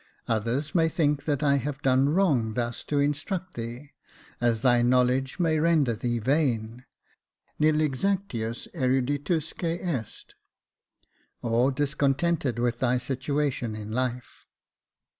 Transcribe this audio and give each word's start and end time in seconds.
Others 0.27 0.73
may 0.73 0.89
think 0.89 1.25
that 1.25 1.43
I 1.43 1.57
have 1.57 1.83
done 1.83 2.09
wrong 2.09 2.55
thus 2.55 2.83
to 2.85 2.97
instruct 2.97 3.53
thee, 3.53 3.91
as 4.41 4.63
thy 4.63 4.81
knowledge 4.81 5.33
52 5.33 5.43
Jacob 5.43 5.43
Faithful 5.43 5.43
may 5.43 5.59
render 5.59 5.95
thee 5.95 6.17
vain— 6.17 6.85
nil 7.59 7.75
exacthis 7.75 8.67
erud'itinsque 8.73 9.63
est— 9.63 10.33
or 11.43 11.71
discontented 11.71 12.57
with 12.57 12.79
thy 12.79 12.97
situation 12.97 13.75
in 13.75 13.91
life. 13.91 14.47